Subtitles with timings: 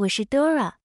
[0.00, 0.76] 我是 Dora，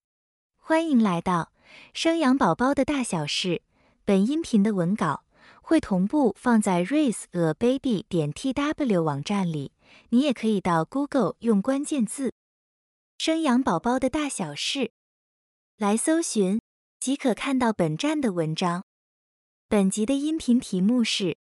[0.58, 1.54] 欢迎来到
[1.94, 3.62] 生养宝宝的大小事。
[4.04, 5.24] 本音频的文稿
[5.62, 9.72] 会同步放在 raiseababy 点 tw 网站里，
[10.10, 12.34] 你也可以到 Google 用关键字
[13.18, 14.92] “生养宝宝的大小事”
[15.80, 16.60] 来搜寻，
[17.00, 18.84] 即可看到本站的文章。
[19.70, 21.38] 本集的音频题目是：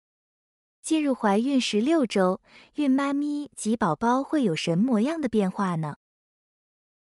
[0.80, 2.40] 进入怀孕十六周，
[2.74, 5.96] 孕妈咪及宝宝会有什么样的变化呢？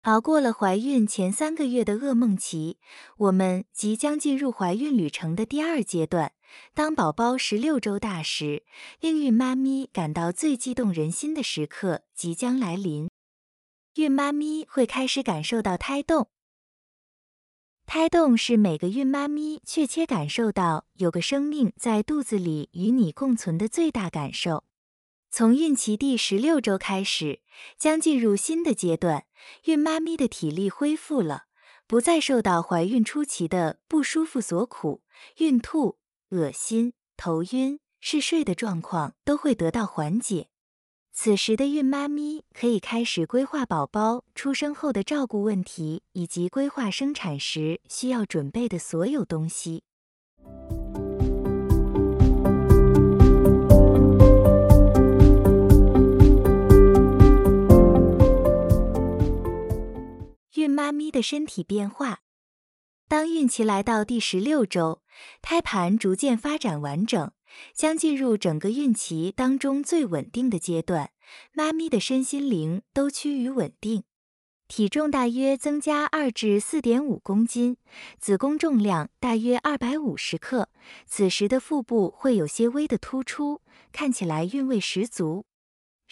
[0.03, 2.77] 熬过了怀孕前三个月的噩梦期，
[3.17, 6.33] 我们即将进入怀孕旅程的第二阶段。
[6.73, 8.63] 当宝宝十六周大时，
[8.99, 13.11] 令孕妈咪感到最激动人心的时刻即将来临。
[13.93, 16.29] 孕妈咪会开始感受到胎动。
[17.85, 24.63] 胎动是每个孕妈咪确切感受到有个生命在肚子里与你共存的最大感受。
[25.33, 27.39] 从孕期第十六周开始，
[27.77, 29.23] 将进入新的阶段。
[29.63, 31.45] 孕妈咪的体力恢复了，
[31.87, 35.03] 不再受到怀孕初期的不舒服所苦，
[35.37, 35.97] 孕吐、
[36.31, 40.49] 恶心、头晕、嗜睡的状况都会得到缓解。
[41.13, 49.85] 此时的孕妈咪可以开始规划宝宝出生后的照顾问题，以及规划生产时需要准备的所有东西。
[60.91, 62.19] 妈咪的身体变化。
[63.07, 65.01] 当孕期来到第十六周，
[65.41, 67.31] 胎盘逐渐发展完整，
[67.73, 71.11] 将进入整个孕期当中最稳定的阶段。
[71.53, 74.03] 妈咪的身心灵都趋于稳定，
[74.67, 77.77] 体重大约增加二至四点五公斤，
[78.19, 80.67] 子宫重量大约二百五十克。
[81.05, 83.61] 此时的腹部会有些微的突出，
[83.93, 85.45] 看起来韵味十足。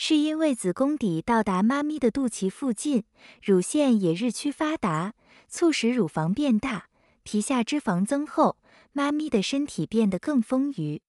[0.02, 3.04] 是因为子宫底到达妈咪的肚脐附近，
[3.43, 5.14] 乳腺也日趋发达，
[5.49, 6.86] 促使乳房变大，
[7.23, 8.55] 皮下脂肪增厚，
[8.93, 11.02] 妈咪的身体变得更丰腴。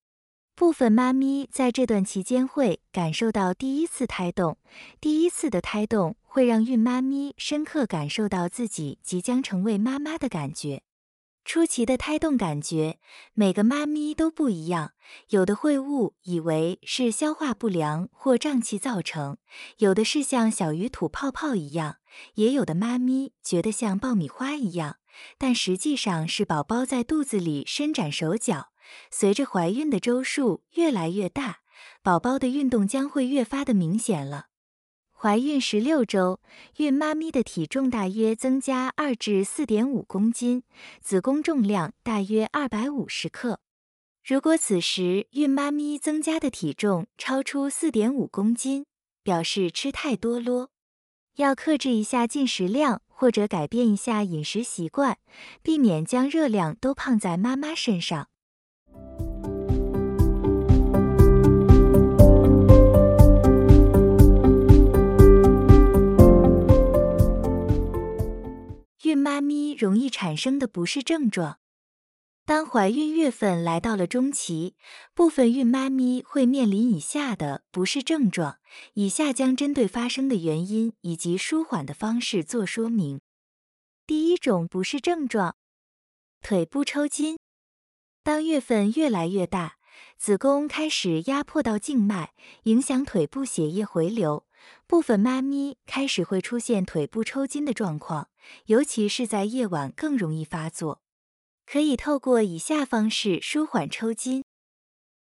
[0.56, 4.58] 部分妈咪在这段期间会感受到第一次胎动，
[5.00, 10.82] 第一次的胎动会让孕妈咪深刻感受到自己即将成为妈妈的感觉。
[11.52, 13.00] 初期的胎动感觉，
[13.34, 14.92] 每个妈咪都不一样。
[15.30, 19.36] 有的会误以为是消化不良或胀气造成，
[19.78, 21.96] 有的是像小鱼吐泡泡一样，
[22.34, 24.98] 也有的妈咪觉得像爆米花一样。
[25.38, 28.68] 但实际上是宝宝在肚子里伸展手脚。
[29.10, 31.62] 随着怀孕的周数越来越大，
[32.00, 34.49] 宝宝的运动将会越发的明显了。
[35.22, 36.40] 怀孕十六周，
[36.78, 40.62] 孕妈咪的体重大约增加二至四点五公斤，
[41.02, 43.60] 子宫重量大约二百五十克。
[44.24, 48.86] 如果此时孕妈咪增加的体重超出四点五公斤，
[49.22, 50.70] 表示吃太多咯，
[51.36, 55.18] 要克制一下进食量，或者改变一下饮食习惯，
[55.62, 58.29] 避免将热量都胖在妈妈身上。
[69.10, 71.58] 孕妈咪容易产生的不适症状。
[72.44, 74.76] 当怀孕月份来到了中期，
[75.14, 78.58] 部分孕妈咪会面临以下的不适症状。
[78.94, 83.20] 以下将针对发生的原因以及舒缓的方式做说明。
[84.06, 85.56] 第一种不适症状：
[86.40, 87.36] 腿部抽筋。
[88.22, 89.78] 当月份越来越大，
[90.16, 92.32] 子宫开始压迫到静脉，
[92.62, 94.46] 影响腿部血液回流。
[94.86, 98.28] 部分妈咪开始会出现腿部抽筋的状况，
[98.66, 101.02] 尤其是在夜晚更容易发作。
[101.66, 104.42] 可以透过以下方式舒缓抽筋：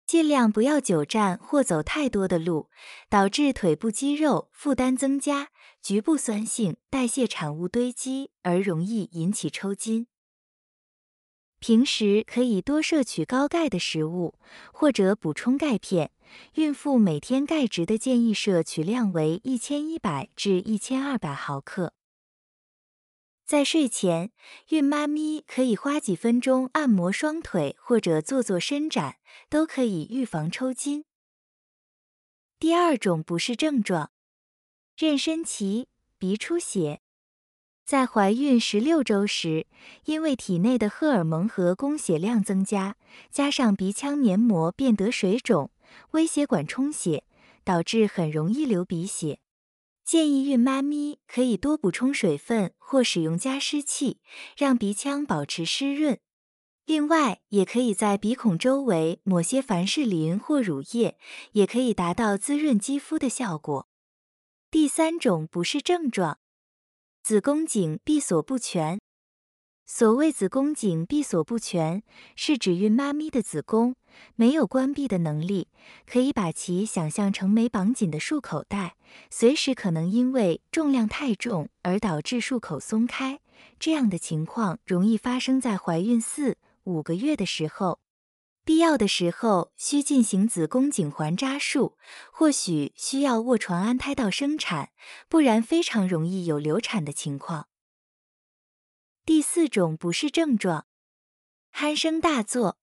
[0.07, 2.69] 尽量不要久站或走太多的路，
[3.07, 5.49] 导致腿部肌肉负担增加，
[5.83, 10.07] 局部酸性代谢产物堆积而容易引起抽筋。
[11.59, 14.35] 平时可以多摄取高钙的食物，
[14.73, 16.11] 或者补充钙片。
[16.53, 21.93] 孕妇每天钙质的建议摄取量为一千一百至一千二百毫克。
[23.45, 24.31] 在睡前，
[24.69, 29.17] 孕妈咪可以花几分钟按摩双腿，或者做做伸展，
[29.49, 31.03] 都可以预防抽筋。
[32.59, 34.11] 第二种不适症状：
[34.95, 35.87] 妊娠期
[36.19, 37.01] 鼻出血。
[37.89, 39.65] 在怀孕十六周时，
[40.05, 42.95] 因为体内的荷尔蒙和供血量增加，
[43.31, 45.71] 加上鼻腔黏膜变得水肿。
[46.11, 47.23] 微血管充血
[47.63, 49.39] 导致很容易流鼻血，
[50.05, 54.19] 建议孕妈咪可以多补充水分或使用加湿器，
[54.55, 56.19] 让鼻腔保持湿润。
[56.85, 61.17] 另外，也可以在鼻孔周围抹些凡士林或乳液，
[61.53, 63.87] 也可以达到滋润肌肤的效果。
[64.69, 66.38] 第三种不适症状：
[67.29, 68.99] 子宫颈闭锁不全。
[69.85, 72.01] 所谓子宫颈闭锁不全，
[72.35, 73.93] 是指孕妈咪的子宫
[74.35, 75.67] 没有关闭的能力，
[76.07, 78.95] 可以把其想象成没绑紧的束口袋，
[79.29, 83.39] 随时可能因为重量太重而导致束口松开。
[83.79, 87.99] 这样的情况容易发生在怀孕四五个月的时候，
[88.69, 91.97] 必要的时候需进行子宫颈环扎术，
[92.31, 94.91] 或许需要卧床安胎到生产，
[95.27, 97.67] 不然非常容易有流产的情况。
[99.25, 100.85] 第四种不适症状，
[101.73, 102.77] 鼾声大作。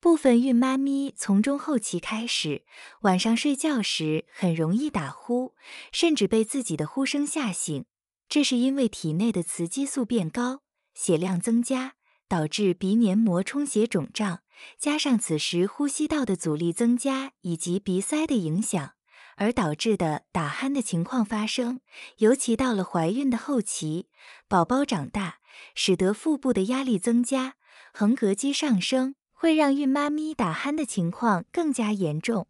[0.00, 2.64] 部分孕妈咪从中后期开始，
[3.02, 5.54] 晚上睡觉时很容易打呼，
[5.92, 7.84] 甚至被自己的呼声吓醒。
[8.30, 10.62] 这是因为体内的雌激素变高，
[10.94, 11.96] 血量增加，
[12.34, 14.40] 导致鼻黏膜充血肿胀，
[14.76, 18.94] 加上此时呼吸道的阻力增加以及鼻塞的影响。
[19.36, 21.80] 而导致的打鼾的情况发生，
[22.16, 24.08] 尤其到了怀孕的后期，
[24.48, 25.36] 宝宝长大，
[25.76, 27.54] 使得腹部的压力增加，
[27.92, 32.48] 横膈肌上升，会让孕妈咪打鼾的情况更加严重。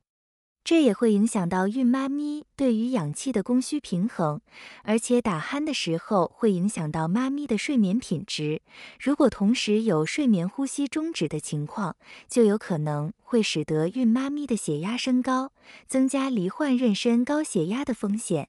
[0.65, 4.41] 这也会影响到孕妈咪对于氧气的供需平衡，
[4.83, 8.63] 而且打鼾的时候会影响到妈咪的睡眠品质。
[8.99, 11.97] 如果同时有睡眠呼吸终止的情况，
[12.29, 15.53] 就有可能会使得孕妈咪的血压升高，
[15.87, 18.49] 增加罹患妊娠高血压的风险。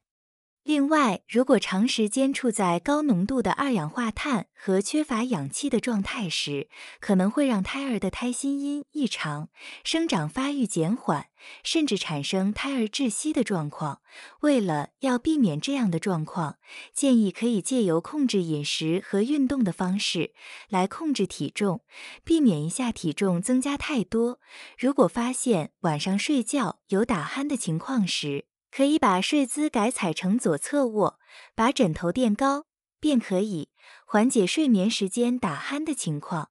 [0.65, 6.69] 另外，如果长时间处在高浓度的二氧化碳和缺乏氧气的状态时，
[6.99, 9.49] 可能会让胎儿的胎心音异常，
[9.83, 11.27] 生长发育减缓，
[11.63, 14.01] 甚至产生胎儿窒息的状况。
[14.41, 16.57] 为了要避免这样的状况，
[16.91, 20.33] 建议可以借由控制饮食和运动的方式
[20.67, 21.81] 来控制体重，
[22.23, 24.39] 避免一下体重增加太多。
[24.79, 31.17] 如果发现晚上睡觉有打鼾的情况时，可以把睡姿改采成左侧卧，
[31.55, 32.65] 把枕头垫高，
[32.99, 33.69] 便可以
[34.05, 36.49] 缓解睡眠时间打鼾的情况。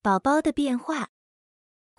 [0.00, 1.08] 宝宝的变化。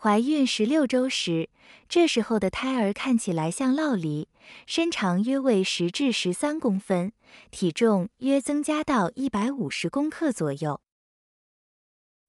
[0.03, 1.51] 怀孕十六周时，
[1.88, 4.30] 这时候的胎儿看起来像烙梨，
[4.65, 7.13] 身长约为十至十三公分，
[7.51, 10.81] 体重约增加到一百五十公克左右。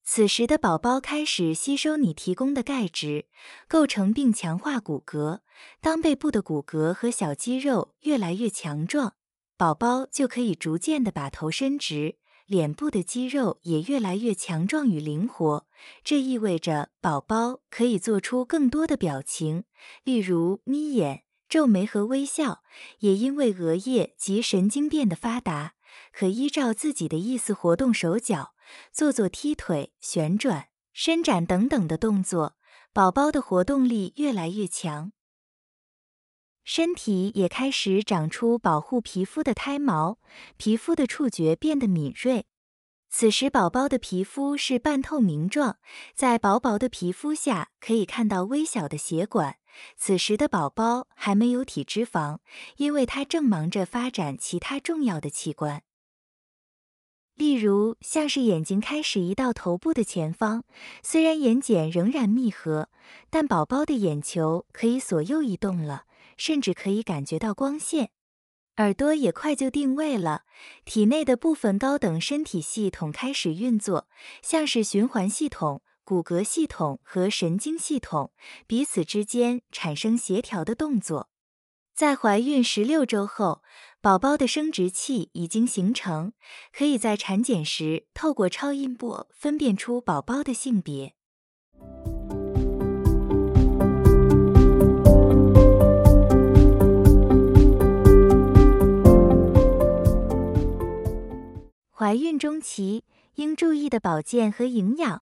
[0.05, 3.25] 此时的宝宝开始吸收你提供的钙质，
[3.67, 5.41] 构成并强化骨骼。
[5.81, 9.15] 当背部的骨骼和小肌肉越来越强壮，
[9.57, 12.17] 宝宝就可以逐渐的把头伸直。
[12.53, 15.67] 脸部的肌肉也越来越强壮与灵活，
[16.05, 19.65] 这意味着宝宝可以做出更多的表情，
[20.05, 22.63] 例如眯眼、皱眉和微笑。
[22.99, 25.73] 也因为额叶及神经变得发达，
[26.13, 28.53] 可依照自己的意思活动手脚，
[28.93, 32.57] 做做踢腿、旋转、伸展等等的动作。
[32.93, 35.13] 宝宝的活动力越来越强。
[36.65, 40.19] 身体也开始长出保护皮肤的胎毛，
[40.57, 42.47] 皮肤的触觉变得敏锐。
[43.11, 45.77] 此时，宝宝的皮肤是半透明状，
[46.15, 49.57] 在薄薄的皮肤下可以看到微小的血管。
[49.97, 52.39] 此时的宝宝还没有体脂肪，
[52.77, 55.83] 因为他正忙着发展其他重要的器官，
[57.35, 60.65] 例如像是眼睛开始移到头部的前方。
[61.03, 62.89] 虽然眼睑仍然密合，
[63.31, 66.05] 但宝宝的眼球可以左右移动了。
[66.37, 68.11] 甚至可以感觉到光线，
[68.77, 70.45] 耳朵也快就定位了。
[70.85, 74.09] 体内的部分高等身体系统开始运作，
[74.43, 78.33] 像是循环系统、骨骼系统和神经系统
[78.67, 81.29] 彼此之间产生协调的动作。
[81.95, 83.63] 在怀孕十六周后，
[84.01, 86.33] 宝宝的生殖器已经形成，
[86.73, 91.15] 可以在产检时透过超音波分辨出宝宝的性别。
[102.13, 103.05] 怀孕中期
[103.37, 105.23] 应注意的保健和营养，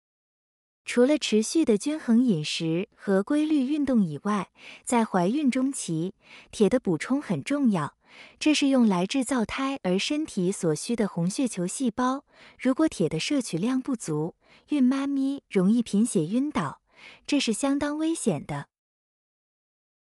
[0.86, 4.50] 除了持续的均衡饮食和规律运动以外，
[4.86, 6.14] 在怀孕中期，
[6.50, 7.98] 铁的补充很重要。
[8.40, 12.24] 这是用来制造胎儿身体所需的红血球细胞。
[12.58, 14.36] 如果铁的摄取量不足，
[14.68, 16.80] 孕妈咪容易贫血晕倒，
[17.26, 18.68] 这是相当危险的。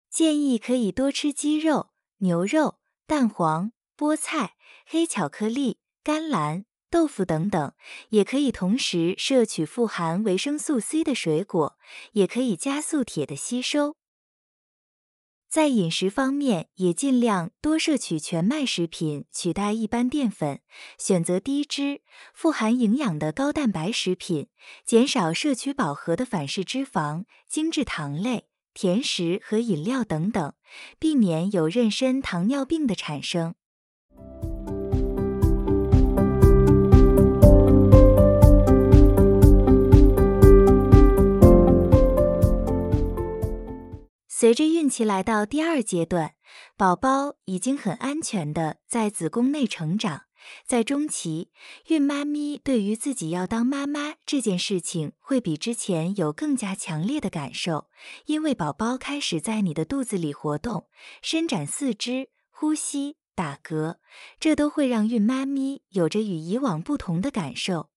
[0.09, 4.55] 建议可以多吃鸡肉、牛肉、蛋黄、菠菜、
[4.85, 5.79] 黑巧克力。
[6.01, 7.73] 甘蓝、豆腐等等，
[8.09, 11.77] 也可以同时摄取富含维生素 C 的水果，
[12.13, 13.95] 也可以加速铁的吸收。
[15.47, 20.61] 在饮食方面，也尽量多摄取全麦食品，取代一般淀粉，
[20.99, 22.01] 选择低脂、
[22.35, 24.47] 富含营养的高蛋白食品，
[24.85, 30.53] 减少摄取饱和的反式脂肪、精制糖类、甜食和饮料等等，
[30.99, 33.55] 避免有妊娠糖尿病的产生。
[44.39, 46.33] 随着孕期来到第二阶段，
[46.77, 50.21] 宝宝已经很安全的在子宫内成长。
[50.65, 51.51] 在中期，
[51.87, 57.89] 孕妈咪对于自己要当妈妈这件事情，会比之前有更加强烈的感受，
[58.27, 60.87] 因为宝宝开始在你的肚子里活动、
[61.21, 63.97] 伸展四肢、呼吸、打嗝，
[64.39, 67.89] 这都会让孕妈咪有着与以往不同的感受。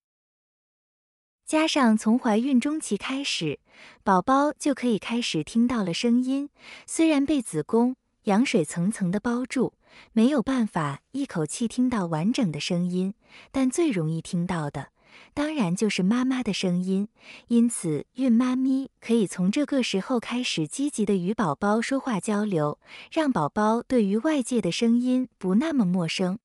[1.52, 3.60] 加上从怀孕中期开始，
[4.02, 6.48] 宝宝就可以开始听到了声音。
[6.86, 9.74] 虽然被子宫、羊水层层的包住，
[10.14, 13.12] 没有办法一口气听到完整的声音，
[13.50, 14.92] 但最容易听到的，
[15.34, 17.08] 当然就是妈妈的声音。
[17.48, 22.78] 因此，孕妈咪可以从这个时候开始积极的与宝宝说话交流，
[23.10, 26.38] 让宝宝对于外界的声音不那么陌生。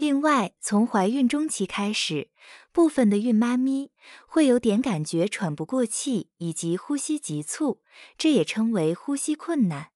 [0.00, 2.30] 另外，从怀孕中期开始，
[2.72, 3.90] 部分的孕妈咪
[4.26, 7.82] 会有点感觉喘不过气，以及呼吸急促，
[8.16, 9.88] 这也称为呼吸困难。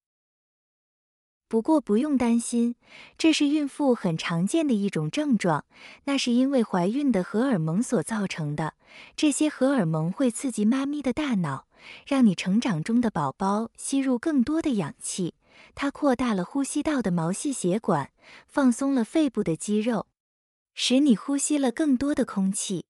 [1.48, 2.74] 不过不用担心，
[3.16, 5.64] 这是孕妇很常见的一种症状，
[6.04, 8.74] 那是因为怀孕的荷尔蒙所造成的。
[9.16, 11.66] 这些荷尔蒙会刺激妈咪的大脑，
[12.06, 15.32] 让你成长中的宝宝吸入更多的氧气。
[15.74, 18.12] 它扩大了呼吸道的毛细血管，
[18.46, 20.06] 放松了肺部的肌肉，
[20.74, 22.84] 使你呼吸了更多的空气。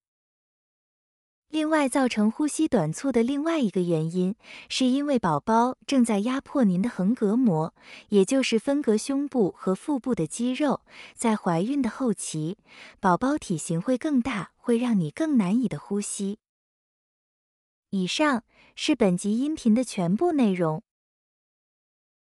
[1.51, 4.35] 另外，造成呼吸短促的另外一个原因，
[4.69, 7.73] 是因为宝宝正在压迫您的横膈膜，
[8.09, 10.81] 也就是分隔胸部和腹部的肌肉。
[11.15, 12.59] 在怀孕的后期，
[12.99, 16.39] 宝宝体型会更大，会让你更难以的呼吸。
[17.91, 18.43] 以上
[18.75, 20.83] 是本集音频的全部内容。